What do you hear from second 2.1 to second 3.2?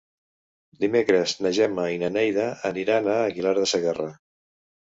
Neida aniran a